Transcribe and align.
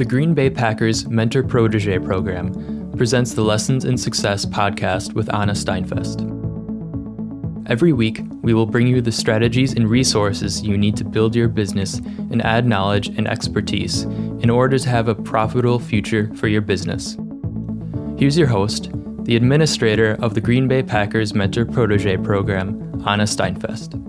The 0.00 0.06
Green 0.06 0.32
Bay 0.32 0.48
Packers 0.48 1.06
Mentor 1.08 1.42
Protege 1.42 1.98
program 1.98 2.90
presents 2.96 3.34
the 3.34 3.42
Lessons 3.42 3.84
in 3.84 3.98
Success 3.98 4.46
podcast 4.46 5.12
with 5.12 5.30
Anna 5.34 5.52
Steinfest. 5.52 6.22
Every 7.68 7.92
week, 7.92 8.22
we 8.40 8.54
will 8.54 8.64
bring 8.64 8.86
you 8.86 9.02
the 9.02 9.12
strategies 9.12 9.74
and 9.74 9.90
resources 9.90 10.62
you 10.62 10.78
need 10.78 10.96
to 10.96 11.04
build 11.04 11.36
your 11.36 11.48
business 11.48 11.98
and 11.98 12.40
add 12.40 12.64
knowledge 12.64 13.08
and 13.08 13.28
expertise 13.28 14.04
in 14.04 14.48
order 14.48 14.78
to 14.78 14.88
have 14.88 15.08
a 15.08 15.14
profitable 15.14 15.78
future 15.78 16.34
for 16.34 16.48
your 16.48 16.62
business. 16.62 17.18
Here's 18.16 18.38
your 18.38 18.48
host, 18.48 18.90
the 19.24 19.36
administrator 19.36 20.16
of 20.22 20.32
the 20.32 20.40
Green 20.40 20.66
Bay 20.66 20.82
Packers 20.82 21.34
Mentor 21.34 21.66
Protege 21.66 22.16
program, 22.16 23.04
Anna 23.06 23.24
Steinfest. 23.24 24.06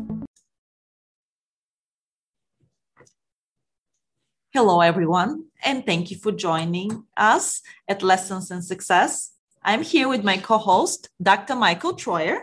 Hello, 4.54 4.80
everyone, 4.80 5.51
and 5.64 5.86
thank 5.86 6.12
you 6.12 6.18
for 6.18 6.32
joining 6.32 7.06
us 7.18 7.62
at 7.88 8.04
Lessons 8.04 8.52
in 8.52 8.62
Success. 8.62 9.32
I'm 9.64 9.84
here 9.84 10.08
with 10.08 10.24
my 10.24 10.38
co 10.38 10.58
host, 10.58 11.10
Dr. 11.22 11.56
Michael 11.56 11.94
Troyer. 11.94 12.42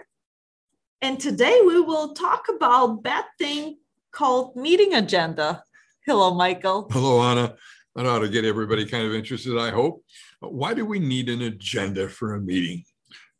And 1.03 1.19
today 1.19 1.61
we 1.67 1.81
will 1.81 2.15
talk 2.15 2.47
about 2.49 3.03
that 3.05 3.29
thing 3.39 3.79
called 4.13 4.57
meeting 4.57 4.95
agenda. 4.95 5.63
Hello, 6.07 6.35
Michael. 6.35 6.89
Hello, 6.91 7.21
Anna. 7.23 7.55
That 7.95 8.07
ought 8.07 8.21
to 8.21 8.29
get 8.29 8.45
everybody 8.45 8.85
kind 8.87 9.07
of 9.07 9.15
interested, 9.15 9.59
I 9.59 9.71
hope. 9.71 10.05
Why 10.41 10.75
do 10.75 10.85
we 10.87 10.99
need 10.99 11.29
an 11.29 11.43
agenda 11.43 12.09
for 12.09 12.35
a 12.35 12.41
meeting? 12.41 12.85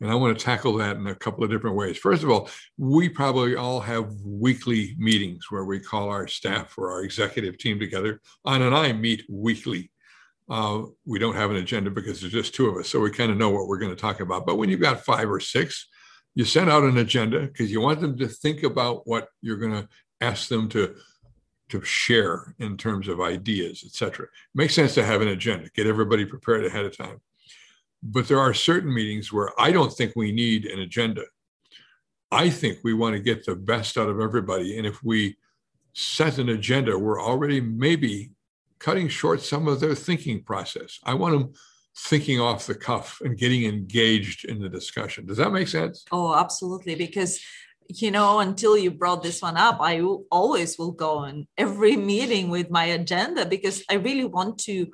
And 0.01 0.09
I 0.09 0.15
want 0.15 0.37
to 0.37 0.43
tackle 0.43 0.73
that 0.77 0.95
in 0.95 1.07
a 1.07 1.15
couple 1.15 1.43
of 1.43 1.49
different 1.49 1.75
ways. 1.75 1.97
First 1.97 2.23
of 2.23 2.29
all, 2.29 2.49
we 2.77 3.09
probably 3.09 3.55
all 3.55 3.81
have 3.81 4.13
weekly 4.23 4.95
meetings 4.97 5.47
where 5.49 5.65
we 5.65 5.79
call 5.79 6.09
our 6.09 6.27
staff 6.27 6.77
or 6.77 6.91
our 6.91 7.03
executive 7.03 7.57
team 7.57 7.79
together. 7.79 8.21
Anna 8.45 8.67
and 8.67 8.75
I 8.75 8.93
meet 8.93 9.25
weekly. 9.29 9.91
Uh, 10.49 10.83
we 11.05 11.19
don't 11.19 11.35
have 11.35 11.51
an 11.51 11.57
agenda 11.57 11.91
because 11.91 12.21
there's 12.21 12.33
just 12.33 12.55
two 12.55 12.67
of 12.67 12.77
us, 12.77 12.87
so 12.89 12.99
we 12.99 13.11
kind 13.11 13.31
of 13.31 13.37
know 13.37 13.49
what 13.49 13.67
we're 13.67 13.77
going 13.77 13.95
to 13.95 14.01
talk 14.01 14.19
about. 14.19 14.45
But 14.45 14.57
when 14.57 14.69
you've 14.69 14.79
got 14.79 15.05
five 15.05 15.29
or 15.29 15.39
six, 15.39 15.87
you 16.33 16.45
send 16.45 16.69
out 16.69 16.83
an 16.83 16.97
agenda 16.97 17.41
because 17.41 17.71
you 17.71 17.81
want 17.81 17.99
them 17.99 18.17
to 18.17 18.27
think 18.27 18.63
about 18.63 19.05
what 19.05 19.27
you're 19.41 19.57
going 19.57 19.73
to 19.73 19.87
ask 20.21 20.47
them 20.47 20.69
to 20.69 20.95
to 21.69 21.83
share 21.83 22.55
in 22.57 22.77
terms 22.77 23.07
of 23.07 23.21
ideas, 23.21 23.83
etc. 23.85 24.25
Makes 24.55 24.73
sense 24.73 24.95
to 24.95 25.05
have 25.05 25.21
an 25.21 25.27
agenda. 25.27 25.69
Get 25.75 25.85
everybody 25.85 26.25
prepared 26.25 26.65
ahead 26.65 26.85
of 26.85 26.97
time. 26.97 27.21
But 28.01 28.27
there 28.27 28.39
are 28.39 28.53
certain 28.53 28.93
meetings 28.93 29.31
where 29.33 29.49
I 29.59 29.71
don't 29.71 29.91
think 29.91 30.13
we 30.15 30.31
need 30.31 30.65
an 30.65 30.79
agenda. 30.79 31.23
I 32.31 32.49
think 32.49 32.79
we 32.83 32.93
want 32.93 33.15
to 33.15 33.21
get 33.21 33.45
the 33.45 33.55
best 33.55 33.97
out 33.97 34.09
of 34.09 34.19
everybody. 34.19 34.77
And 34.77 34.87
if 34.87 35.03
we 35.03 35.37
set 35.93 36.37
an 36.37 36.49
agenda, 36.49 36.97
we're 36.97 37.21
already 37.21 37.59
maybe 37.59 38.31
cutting 38.77 39.09
short 39.09 39.41
some 39.41 39.67
of 39.67 39.79
their 39.79 39.95
thinking 39.95 40.43
process. 40.43 40.99
I 41.03 41.13
want 41.15 41.37
them 41.37 41.53
thinking 41.97 42.39
off 42.39 42.67
the 42.67 42.75
cuff 42.75 43.19
and 43.21 43.37
getting 43.37 43.65
engaged 43.65 44.45
in 44.45 44.61
the 44.61 44.69
discussion. 44.69 45.25
Does 45.25 45.37
that 45.37 45.51
make 45.51 45.67
sense? 45.67 46.05
Oh, 46.11 46.33
absolutely. 46.33 46.95
Because 46.95 47.41
you 47.89 48.11
know 48.11 48.39
until 48.39 48.77
you 48.77 48.91
brought 48.91 49.23
this 49.23 49.41
one 49.41 49.57
up 49.57 49.79
i 49.81 49.99
always 50.29 50.77
will 50.77 50.91
go 50.91 51.23
in 51.23 51.47
every 51.57 51.95
meeting 51.95 52.49
with 52.49 52.69
my 52.69 52.85
agenda 52.85 53.45
because 53.45 53.83
i 53.89 53.95
really 53.95 54.25
want 54.25 54.59
to 54.59 54.87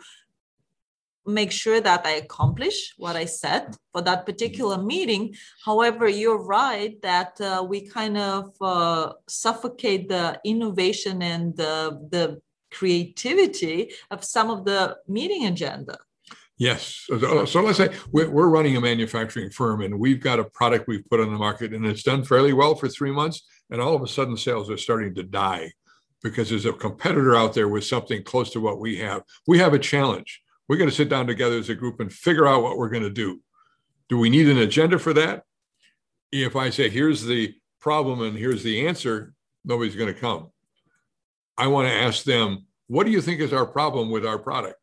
make 1.26 1.52
sure 1.52 1.82
that 1.82 2.06
I 2.06 2.12
accomplish 2.12 2.94
what 2.98 3.16
I 3.16 3.26
said 3.26 3.76
for 3.92 4.02
that 4.02 4.26
particular 4.26 4.78
meeting. 4.78 5.36
However, 5.64 6.08
you're 6.08 6.44
right 6.44 7.02
that 7.02 7.40
uh, 7.42 7.66
we 7.68 7.88
kind 7.88 8.18
of 8.18 8.54
uh, 8.62 9.14
suffocate 9.28 10.10
the 10.10 10.40
innovation 10.44 11.22
and 11.22 11.56
the, 11.56 12.08
the 12.12 12.42
creativity 12.72 13.92
of 14.12 14.24
some 14.24 14.50
of 14.50 14.66
the 14.66 14.98
meeting 15.08 15.46
agenda. 15.46 15.98
Yes. 16.58 17.06
So, 17.08 17.62
let's 17.62 17.78
say 17.78 17.90
we're, 18.12 18.48
running 18.48 18.78
a 18.78 18.82
manufacturing 18.82 19.50
firm 19.50 19.82
and 19.82 20.00
we've 20.00 20.22
got 20.22 20.40
a 20.40 20.46
product 20.46 20.88
we've 20.88 21.08
put 21.10 21.20
on 21.20 21.32
the 21.32 21.38
market 21.38 21.74
and 21.74 21.86
it's 21.86 22.04
done 22.04 22.24
fairly 22.24 22.54
well 22.54 22.76
for 22.76 22.88
three 22.88 23.12
months. 23.12 23.46
And 23.70 23.82
all 23.82 23.96
of 23.96 24.02
a 24.02 24.08
sudden, 24.08 24.38
sales 24.38 24.70
are 24.70 24.78
starting 24.78 25.16
to 25.16 25.24
die 25.24 25.74
because 26.24 26.50
there's 26.50 26.66
a 26.66 26.72
competitor 26.72 27.36
out 27.36 27.54
there 27.54 27.68
with 27.68 27.84
something 27.84 28.24
close 28.24 28.52
to 28.52 28.62
what 28.62 28.80
we 28.80 28.98
have. 28.98 29.24
We 29.48 29.58
have 29.60 29.74
a 29.74 29.80
challenge 29.80 30.42
we're 30.68 30.78
going 30.78 30.90
to 30.90 30.96
sit 30.96 31.10
down 31.10 31.28
together 31.28 31.58
as 31.58 31.70
a 31.70 31.76
group 31.76 32.00
and 32.00 32.12
figure 32.12 32.48
out 32.48 32.64
what 32.64 32.78
we're 32.78 32.90
going 32.90 33.04
to 33.04 33.10
do. 33.10 33.42
Do 34.10 34.18
we 34.18 34.30
need 34.30 34.50
an 34.50 34.58
agenda 34.58 35.00
for 35.00 35.14
that? 35.14 35.44
If 36.32 36.56
I 36.56 36.70
say, 36.70 36.90
here's 36.90 37.24
the 37.24 37.54
problem 37.80 38.22
and 38.22 38.38
here's 38.38 38.64
the 38.64 38.88
answer, 38.88 39.34
nobody's 39.64 39.96
going 39.96 40.14
to 40.14 40.20
come. 40.20 40.50
I 41.58 41.68
want 41.68 41.88
to 41.88 41.94
ask 41.94 42.24
them, 42.24 42.66
what 42.88 43.06
do 43.06 43.12
you 43.12 43.22
think 43.22 43.42
is 43.42 43.54
our 43.54 43.66
problem 43.66 44.10
with 44.10 44.26
our 44.26 44.38
product? 44.38 44.76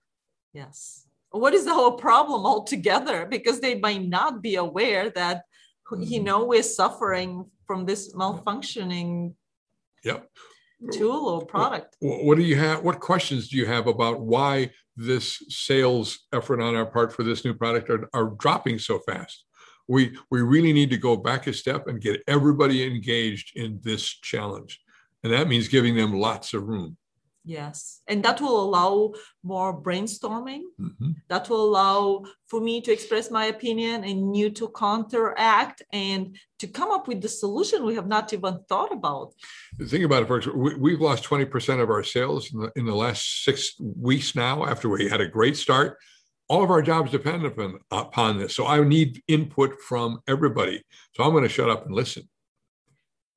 Yes. 0.53 1.06
What 1.31 1.54
is 1.54 1.65
the 1.65 1.75
whole 1.75 1.93
problem 1.93 2.44
altogether? 2.44 3.26
Because 3.26 3.60
they 3.60 3.78
might 3.78 4.06
not 4.06 4.43
be 4.43 4.56
aware 4.56 5.10
that, 5.10 5.43
you 5.91 5.97
mm-hmm. 5.97 6.25
know, 6.25 6.44
we're 6.44 6.62
suffering 6.62 7.47
from 7.66 7.87
this 7.87 8.14
malfunctioning 8.14 9.34
yep. 10.04 10.28
tool 10.93 11.28
or 11.28 11.47
product. 11.47 11.97
What 12.00 12.37
do 12.37 12.43
you 12.43 12.56
have? 12.56 12.82
What 12.82 13.00
questions 13.00 13.49
do 13.49 13.56
you 13.56 13.66
have 13.66 13.87
about 13.87 14.20
why 14.20 14.70
this 14.97 15.42
sales 15.48 16.26
effort 16.32 16.60
on 16.60 16.76
our 16.76 16.86
part 16.86 17.12
for 17.12 17.22
this 17.22 17.44
new 17.44 17.54
product 17.54 17.91
are, 17.91 18.08
are 18.12 18.34
dropping 18.38 18.78
so 18.78 18.98
fast. 19.00 19.44
We, 19.88 20.16
we 20.30 20.42
really 20.42 20.72
need 20.72 20.91
to 20.91 20.97
go 20.97 21.16
back 21.16 21.47
a 21.47 21.53
step 21.53 21.86
and 21.88 22.00
get 22.00 22.22
everybody 22.28 22.86
engaged 22.86 23.56
in 23.56 23.81
this 23.82 24.04
challenge. 24.04 24.81
And 25.25 25.32
that 25.32 25.48
means 25.48 25.69
giving 25.69 25.97
them 25.97 26.12
lots 26.12 26.54
of 26.54 26.64
room. 26.64 26.97
Yes. 27.44 28.00
And 28.06 28.22
that 28.25 28.41
will 28.41 28.62
allow 28.62 29.14
more 29.42 29.80
brainstorming. 29.80 30.62
Mm-hmm. 30.80 31.10
That 31.28 31.48
will 31.48 31.64
allow 31.64 32.25
for 32.47 32.60
me 32.60 32.80
to 32.82 32.92
express 32.92 33.30
my 33.30 33.47
opinion 33.47 34.04
and 34.04 34.36
you 34.36 34.50
to 34.50 34.69
counteract 34.69 35.82
and 35.92 36.36
to 36.60 36.66
come 36.69 36.92
up 36.92 37.08
with 37.08 37.20
the 37.20 37.28
solution 37.28 37.84
we 37.84 37.97
have 37.97 38.06
not 38.06 38.32
even 38.32 38.60
thought 38.69 38.92
about. 38.92 39.32
Think 39.88 40.04
about 40.04 40.22
it, 40.22 40.28
folks. 40.28 40.47
We, 40.47 40.92
have 40.92 41.00
lost 41.00 41.25
20% 41.25 41.82
of 41.82 41.91
our 41.91 42.04
sales 42.04 42.52
in 42.52 42.60
the, 42.60 42.72
in 42.76 42.86
the 42.86 42.94
last 42.94 43.44
six 43.44 43.75
weeks 43.81 44.36
now 44.36 44.64
after 44.64 44.88
we 44.88 45.08
had 45.08 45.20
a 45.20 45.28
great 45.28 45.56
start. 45.56 45.98
All 46.48 46.62
of 46.62 46.70
our 46.70 46.82
jobs 46.82 47.10
depend 47.10 47.44
upon, 47.44 47.78
upon 47.91 48.38
this. 48.38 48.54
So 48.54 48.66
I 48.66 48.82
need 48.84 49.22
input 49.26 49.81
from 49.81 50.20
everybody. 50.28 50.82
So 51.14 51.25
I'm 51.25 51.31
going 51.31 51.44
to 51.44 51.48
shut 51.48 51.70
up 51.70 51.86
and 51.86 51.94
listen 51.94 52.28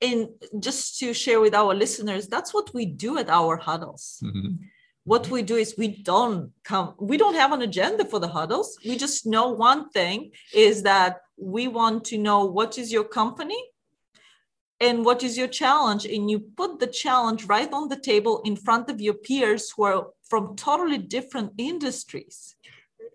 and 0.01 0.27
just 0.59 0.99
to 0.99 1.13
share 1.13 1.39
with 1.39 1.53
our 1.53 1.73
listeners 1.73 2.27
that's 2.27 2.53
what 2.53 2.73
we 2.73 2.85
do 2.85 3.17
at 3.17 3.29
our 3.29 3.57
huddles. 3.57 4.21
Mm-hmm. 4.23 4.55
what 5.03 5.29
we 5.29 5.41
do 5.41 5.55
is 5.55 5.75
we 5.77 5.89
don't 6.03 6.51
come 6.63 6.95
we 6.99 7.17
don't 7.17 7.35
have 7.35 7.51
an 7.51 7.61
agenda 7.61 8.05
for 8.05 8.19
the 8.19 8.27
huddles. 8.27 8.77
We 8.85 8.97
just 8.97 9.25
know 9.25 9.49
one 9.49 9.89
thing 9.89 10.31
is 10.53 10.83
that 10.83 11.21
we 11.37 11.67
want 11.67 12.05
to 12.05 12.17
know 12.17 12.45
what 12.45 12.77
is 12.77 12.91
your 12.91 13.03
company 13.03 13.61
and 14.79 15.05
what 15.05 15.23
is 15.23 15.37
your 15.37 15.47
challenge. 15.47 16.05
And 16.05 16.29
you 16.29 16.39
put 16.39 16.79
the 16.79 16.87
challenge 16.87 17.45
right 17.45 17.71
on 17.71 17.87
the 17.89 17.99
table 17.99 18.41
in 18.45 18.55
front 18.55 18.89
of 18.89 19.01
your 19.01 19.13
peers 19.13 19.71
who 19.71 19.83
are 19.83 20.07
from 20.23 20.55
totally 20.55 20.97
different 20.97 21.53
industries. 21.57 22.55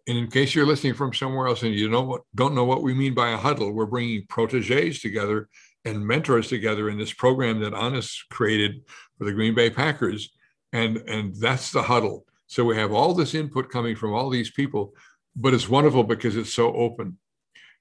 And 0.07 0.17
in 0.17 0.29
case 0.29 0.55
you're 0.55 0.67
listening 0.67 0.95
from 0.95 1.13
somewhere 1.13 1.47
else 1.47 1.63
and 1.63 1.75
you 1.75 1.89
know 1.89 2.03
what, 2.03 2.23
don't 2.35 2.55
know 2.55 2.65
what 2.65 2.83
we 2.83 2.95
mean 2.95 3.15
by 3.15 3.31
a 3.31 3.37
huddle, 3.37 3.73
we're 3.73 3.87
bringing 3.87 4.25
proteges 4.29 5.01
together 5.01 5.49
and 5.85 6.07
mentors 6.07 6.49
together 6.49 6.91
in 6.91 6.99
this 6.99 7.13
program 7.13 7.61
that 7.61 7.75
Anna's 7.75 8.23
created 8.31 8.83
for 9.19 9.25
the 9.25 9.33
Green 9.33 9.55
Bay 9.55 9.71
Packers. 9.71 10.31
And, 10.73 10.99
and 11.09 11.35
that's 11.37 11.73
the 11.73 11.83
huddle. 11.83 12.27
So 12.47 12.65
we 12.65 12.77
have 12.77 12.93
all 12.93 13.15
this 13.15 13.35
input 13.35 13.71
coming 13.71 13.97
from 13.97 14.13
all 14.13 14.31
these 14.31 14.51
people, 14.51 14.95
but 15.35 15.55
it's 15.55 15.69
wonderful 15.69 16.05
because 16.05 16.37
it's 16.37 16.53
so 16.53 16.73
open. 16.75 17.19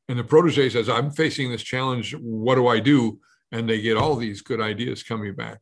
And 0.08 0.18
the 0.18 0.24
protege 0.24 0.70
says, 0.70 0.90
I'm 0.90 1.12
facing 1.12 1.52
this 1.52 1.62
challenge. 1.62 2.16
What 2.16 2.56
do 2.56 2.68
I 2.68 2.80
do? 2.80 3.20
And 3.52 3.70
they 3.70 3.82
get 3.82 3.98
all 3.98 4.16
these 4.16 4.42
good 4.42 4.62
ideas 4.62 5.04
coming 5.04 5.36
back. 5.36 5.60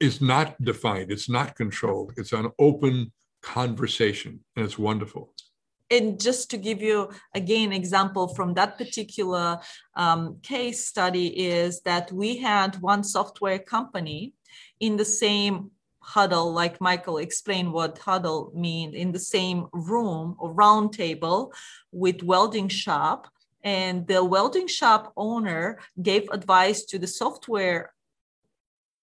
It's 0.00 0.20
not 0.20 0.60
defined, 0.62 1.10
it's 1.10 1.28
not 1.28 1.56
controlled, 1.56 2.12
it's 2.16 2.32
an 2.32 2.52
open 2.60 3.12
conversation, 3.42 4.38
and 4.54 4.64
it's 4.64 4.78
wonderful 4.78 5.32
and 5.90 6.20
just 6.20 6.50
to 6.50 6.56
give 6.56 6.82
you 6.82 7.10
again 7.34 7.72
example 7.72 8.28
from 8.28 8.54
that 8.54 8.76
particular 8.76 9.58
um, 9.94 10.38
case 10.42 10.86
study 10.86 11.26
is 11.26 11.80
that 11.82 12.10
we 12.12 12.36
had 12.36 12.80
one 12.80 13.04
software 13.04 13.58
company 13.58 14.32
in 14.80 14.96
the 14.96 15.04
same 15.04 15.70
huddle 16.00 16.52
like 16.52 16.80
michael 16.80 17.18
explained 17.18 17.72
what 17.72 17.98
huddle 17.98 18.52
mean 18.54 18.94
in 18.94 19.10
the 19.12 19.18
same 19.18 19.66
room 19.72 20.36
or 20.38 20.52
round 20.52 20.92
table 20.92 21.52
with 21.96 22.22
welding 22.22 22.68
shop. 22.68 23.28
And 23.64 24.06
the 24.06 24.24
welding 24.24 24.68
shop 24.68 25.12
owner 25.16 25.80
gave 26.00 26.28
advice 26.30 26.84
to 26.84 26.98
the 26.98 27.08
software 27.08 27.92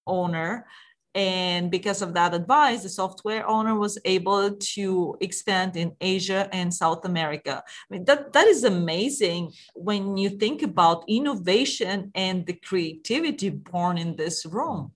owner 0.08 0.68
and 1.16 1.70
because 1.70 2.02
of 2.02 2.14
that 2.16 2.34
advice, 2.34 2.82
the 2.82 2.90
software 2.90 3.48
owner 3.48 3.76
was 3.76 4.00
able 4.04 4.56
to 4.56 5.16
expand 5.22 5.76
in 5.76 5.96
Asia 6.02 6.50
and 6.52 6.74
South 6.74 7.06
America. 7.06 7.64
I 7.68 7.94
mean, 7.94 8.06
that, 8.06 8.34
that 8.34 8.48
is 8.48 8.64
amazing 8.64 9.52
when 9.76 10.18
you 10.18 10.30
think 10.30 10.64
about 10.64 11.04
innovation 11.08 12.12
and 12.16 12.46
the 12.48 12.54
creativity 12.54 13.50
born 13.50 14.00
in 14.00 14.16
this 14.16 14.44
room. 14.46 14.94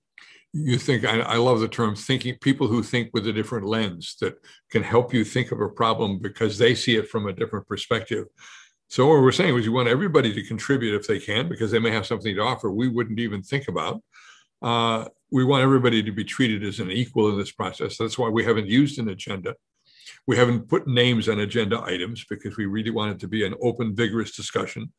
you 0.53 0.79
think 0.79 1.05
I, 1.05 1.19
I, 1.19 1.37
love 1.37 1.59
the 1.59 1.67
term 1.67 1.95
thinking 1.95 2.35
people 2.41 2.67
who 2.67 2.81
think 2.81 3.11
with 3.13 3.27
a 3.27 3.33
different 3.33 3.67
lens 3.67 4.15
that 4.21 4.35
can 4.71 4.81
help 4.81 5.13
you 5.13 5.23
think 5.23 5.51
of 5.51 5.61
a 5.61 5.69
problem 5.69 6.17
because 6.17 6.57
they 6.57 6.73
see 6.73 6.95
it 6.95 7.09
from 7.09 7.27
a 7.27 7.33
different 7.33 7.67
perspective 7.67 8.25
so 8.89 9.05
what 9.05 9.21
we're 9.21 9.33
saying 9.33 9.55
is 9.55 9.65
you 9.65 9.73
want 9.73 9.89
everybody 9.89 10.33
to 10.33 10.47
contribute 10.47 10.95
if 10.95 11.05
they 11.05 11.19
can 11.19 11.49
because 11.49 11.69
they 11.69 11.79
may 11.79 11.91
have 11.91 12.07
something 12.07 12.33
to 12.33 12.41
offer 12.41 12.71
we 12.71 12.87
wouldn't 12.87 13.19
even 13.19 13.43
think 13.43 13.67
about 13.67 14.01
uh, 14.61 15.05
we 15.31 15.44
want 15.44 15.63
everybody 15.63 16.01
to 16.01 16.12
be 16.12 16.24
treated 16.24 16.63
as 16.63 16.79
an 16.79 16.91
equal 16.91 17.29
in 17.29 17.38
this 17.38 17.51
process 17.51 17.97
that's 17.97 18.18
why 18.18 18.29
we 18.29 18.44
haven't 18.44 18.68
used 18.68 19.00
an 19.00 19.09
agenda 19.09 19.56
we 20.25 20.38
haven't 20.38 20.68
put 20.68 20.88
names 20.88 21.27
on 21.29 21.39
agenda 21.39 21.81
items 21.81 22.25
because 22.29 22.57
we 22.57 22.65
really 22.65 22.91
want 22.91 23.12
it 23.12 23.19
to 23.19 23.27
be 23.27 23.45
an 23.45 23.56
open 23.62 23.95
vigorous 23.95 24.35
discussion 24.35 24.91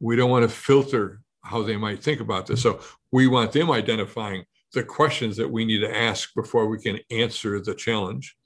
we 0.00 0.16
don't 0.16 0.30
want 0.30 0.42
to 0.42 0.48
filter 0.48 1.20
how 1.42 1.62
they 1.62 1.76
might 1.76 2.02
think 2.02 2.20
about 2.20 2.46
this 2.46 2.62
so 2.62 2.80
we 3.12 3.26
want 3.26 3.52
them 3.52 3.70
identifying 3.70 4.44
the 4.74 4.82
questions 4.82 5.36
that 5.36 5.50
we 5.50 5.64
need 5.64 5.80
to 5.80 5.96
ask 5.96 6.34
before 6.34 6.66
we 6.66 6.78
can 6.78 6.98
answer 7.10 7.60
the 7.60 7.74
challenge. 7.74 8.36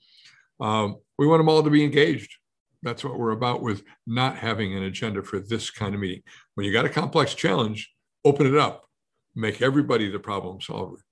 Um, 0.59 0.97
we 1.17 1.27
want 1.27 1.39
them 1.39 1.49
all 1.49 1.63
to 1.63 1.69
be 1.69 1.83
engaged. 1.83 2.37
That's 2.81 3.03
what 3.03 3.19
we're 3.19 3.31
about 3.31 3.61
with 3.61 3.83
not 4.07 4.37
having 4.37 4.75
an 4.75 4.83
agenda 4.83 5.23
for 5.23 5.39
this 5.39 5.69
kind 5.69 5.93
of 5.93 5.99
meeting. 5.99 6.21
When 6.55 6.65
you 6.65 6.71
got 6.71 6.85
a 6.85 6.89
complex 6.89 7.33
challenge, 7.33 7.91
open 8.23 8.47
it 8.47 8.55
up, 8.55 8.85
make 9.35 9.61
everybody 9.61 10.09
the 10.09 10.19
problem 10.19 10.61
solver. 10.61 11.03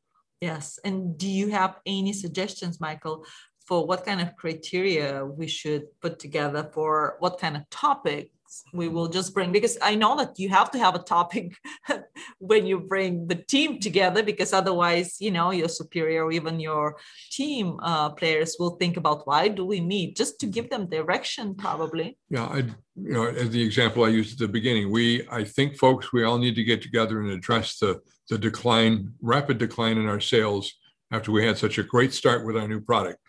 Yes. 0.42 0.80
And 0.84 1.18
do 1.18 1.28
you 1.28 1.50
have 1.50 1.80
any 1.86 2.14
suggestions, 2.14 2.80
Michael, 2.80 3.26
for 3.66 3.86
what 3.86 4.06
kind 4.06 4.22
of 4.22 4.36
criteria 4.36 5.26
we 5.26 5.48
should 5.48 5.88
put 6.00 6.20
together 6.20 6.70
for 6.74 7.18
what 7.20 7.40
kind 7.40 7.58
of 7.58 7.70
topic 7.70 8.32
we 8.74 8.88
will 8.88 9.08
just 9.08 9.34
bring 9.34 9.52
because 9.52 9.78
i 9.82 9.96
know 9.96 10.16
that 10.18 10.38
you 10.38 10.50
have 10.50 10.72
to 10.72 10.78
have 10.78 10.96
a 10.96 11.00
topic 11.00 11.56
when 12.40 12.66
you 12.66 12.80
bring 12.80 13.28
the 13.28 13.36
team 13.36 13.80
together 13.80 14.24
because 14.24 14.54
otherwise 14.54 15.18
you 15.20 15.32
know 15.32 15.52
your 15.52 15.70
superior 15.70 16.26
or 16.26 16.32
even 16.32 16.60
your 16.60 16.98
team 17.32 17.78
uh, 17.82 18.10
players 18.10 18.56
will 18.60 18.76
think 18.78 18.98
about 18.98 19.26
why 19.28 19.48
do 19.48 19.66
we 19.66 19.82
meet? 19.82 20.16
Just 20.16 20.40
to 20.40 20.46
give 20.46 20.70
them 20.70 20.90
direction 20.90 21.56
probably. 21.56 22.18
Yeah 22.30 22.46
i 22.46 22.58
you 22.58 23.14
know 23.14 23.26
as 23.26 23.50
the 23.50 23.62
example 23.62 24.04
i 24.04 24.10
used 24.10 24.34
at 24.34 24.40
the 24.40 24.52
beginning 24.52 24.92
we 24.92 25.28
i 25.30 25.44
think 25.44 25.78
folks 25.78 26.12
we 26.12 26.24
all 26.24 26.40
need 26.40 26.56
to 26.56 26.64
get 26.64 26.82
together 26.82 27.22
and 27.22 27.30
address 27.30 27.78
the 27.78 28.02
the 28.30 28.38
decline 28.38 29.14
rapid 29.22 29.58
decline 29.58 29.98
in 29.98 30.08
our 30.08 30.20
sales 30.20 30.74
after 31.12 31.32
we 31.32 31.46
had 31.46 31.58
such 31.58 31.78
a 31.78 31.84
great 31.84 32.14
start 32.14 32.46
with 32.46 32.58
our 32.58 32.68
new 32.68 32.82
product. 32.82 33.20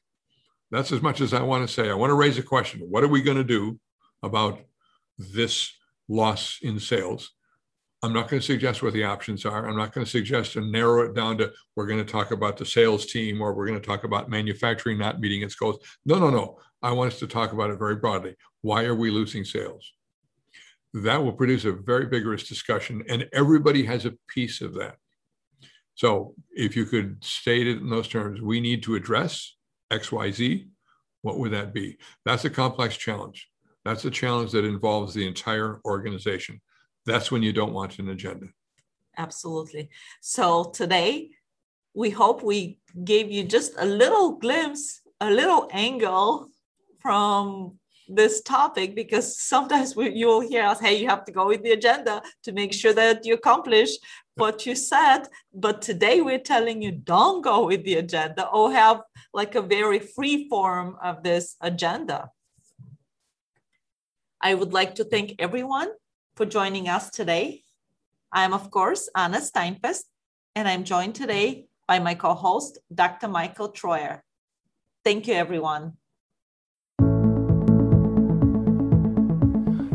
That's 0.71 0.93
as 0.93 1.03
much 1.03 1.21
as 1.21 1.33
i 1.33 1.43
want 1.43 1.67
to 1.67 1.73
say. 1.73 1.91
I 1.91 1.95
want 1.95 2.11
to 2.11 2.15
raise 2.15 2.39
a 2.39 2.43
question. 2.43 2.81
What 2.81 3.05
are 3.05 3.09
we 3.09 3.23
going 3.23 3.37
to 3.37 3.45
do 3.45 3.79
about 4.23 4.61
this 5.19 5.73
loss 6.09 6.59
in 6.63 6.79
sales. 6.81 7.33
I'm 8.03 8.13
not 8.13 8.29
going 8.29 8.41
to 8.41 8.47
suggest 8.47 8.83
what 8.83 8.93
the 8.93 9.05
options 9.05 9.45
are. 9.45 9.69
I'm 9.69 9.77
not 9.77 9.93
going 9.93 10.05
to 10.05 10.11
suggest 10.11 10.53
to 10.53 10.61
narrow 10.61 11.05
it 11.05 11.15
down 11.15 11.37
to 11.39 11.53
we're 11.75 11.87
going 11.87 12.05
to 12.05 12.11
talk 12.11 12.31
about 12.31 12.57
the 12.57 12.65
sales 12.65 13.07
team 13.07 13.43
or 13.43 13.53
we're 13.53 13.67
going 13.67 13.81
to 13.81 13.87
talk 13.87 14.05
about 14.05 14.31
manufacturing 14.31 14.99
not 14.99 15.19
meeting 15.19 15.43
its 15.43 15.57
goals. 15.57 15.79
No, 16.07 16.19
no, 16.19 16.31
no. 16.31 16.59
I 16.81 16.93
want 16.93 17.13
us 17.13 17.19
to 17.19 17.27
talk 17.27 17.53
about 17.53 17.71
it 17.71 17.79
very 17.79 17.97
broadly. 17.97 18.37
Why 18.61 18.85
are 18.85 18.95
we 18.95 19.11
losing 19.11 19.45
sales? 19.45 19.93
That 20.95 21.23
will 21.23 21.33
produce 21.33 21.65
a 21.65 21.73
very 21.73 22.09
vigorous 22.09 22.49
discussion, 22.49 23.05
and 23.09 23.29
everybody 23.33 23.85
has 23.85 24.07
a 24.07 24.15
piece 24.29 24.61
of 24.61 24.75
that. 24.75 24.97
So, 25.97 26.35
if 26.53 26.77
you 26.77 26.87
could 26.87 27.23
state 27.23 27.67
it 27.67 27.79
in 27.79 27.91
those 27.91 28.09
terms, 28.09 28.41
we 28.41 28.61
need 28.61 28.85
to 28.85 28.95
address 28.95 29.57
XYZ, 29.93 30.69
what 31.23 31.39
would 31.39 31.53
that 31.53 31.75
be? 31.75 31.99
That's 32.25 32.45
a 32.45 32.51
complex 32.51 32.97
challenge. 32.97 33.49
That's 33.89 34.05
a 34.05 34.11
challenge 34.11 34.53
that 34.53 34.67
involves 34.67 35.15
the 35.15 35.27
entire 35.27 35.81
organization. 35.87 36.61
That's 37.07 37.31
when 37.31 37.43
you 37.43 37.55
don't 37.55 37.73
want 37.73 37.99
an 37.99 38.11
agenda. 38.11 38.49
Absolutely. 39.17 39.89
So 40.21 40.65
today, 40.75 41.31
we 41.95 42.11
hope 42.11 42.43
we 42.43 42.81
gave 43.03 43.31
you 43.31 43.45
just 43.45 43.73
a 43.79 43.87
little 43.87 44.33
glimpse, 44.33 45.01
a 45.23 45.31
little 45.31 45.71
angle 45.73 46.51
from 46.99 47.79
this 48.09 48.43
topic 48.43 48.95
because 48.95 49.41
sometimes 49.41 49.97
we, 49.97 50.11
you'll 50.11 50.47
hear 50.47 50.65
us, 50.65 50.81
hey, 50.81 51.01
you 51.01 51.09
have 51.09 51.25
to 51.25 51.33
go 51.33 51.47
with 51.47 51.63
the 51.63 51.73
agenda 51.73 52.21
to 52.43 52.53
make 52.53 52.75
sure 52.75 52.93
that 52.93 53.25
you 53.25 53.33
accomplish 53.33 53.93
what 54.35 54.67
you 54.67 54.75
said. 54.75 55.29
But 55.55 55.81
today 55.81 56.21
we're 56.21 56.47
telling 56.55 56.83
you 56.83 56.93
don't 56.93 57.41
go 57.41 57.65
with 57.65 57.85
the 57.85 57.95
agenda 57.95 58.49
or 58.49 58.71
have 58.71 59.01
like 59.33 59.55
a 59.55 59.63
very 59.63 59.99
free 59.99 60.47
form 60.51 60.99
of 61.03 61.23
this 61.23 61.57
agenda. 61.63 62.29
I 64.41 64.55
would 64.55 64.73
like 64.73 64.95
to 64.97 65.05
thank 65.05 65.35
everyone 65.39 65.89
for 66.37 66.47
joining 66.47 66.89
us 66.89 67.11
today. 67.11 67.63
I'm, 68.33 68.53
of 68.53 68.71
course, 68.71 69.09
Anna 69.17 69.39
Steinfest, 69.39 70.05
and 70.55 70.69
I'm 70.69 70.85
joined 70.85 71.17
today 71.17 71.67
by 71.89 71.99
my 71.99 72.15
co 72.15 72.35
host, 72.35 72.79
Dr. 72.95 73.27
Michael 73.27 73.73
Troyer. 73.73 74.21
Thank 75.03 75.27
you, 75.27 75.35
everyone. 75.35 75.95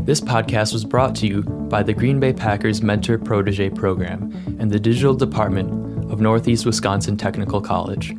This 0.06 0.20
podcast 0.20 0.74
was 0.74 0.84
brought 0.84 1.16
to 1.18 1.28
you 1.28 1.44
by 1.44 1.82
the 1.82 1.94
Green 1.94 2.20
Bay 2.20 2.34
Packers 2.34 2.82
Mentor 2.82 3.18
Protege 3.18 3.70
Program 3.70 4.30
and 4.60 4.70
the 4.70 4.80
Digital 4.80 5.14
Department 5.14 6.12
of 6.12 6.20
Northeast 6.20 6.66
Wisconsin 6.66 7.16
Technical 7.16 7.62
College. 7.62 8.14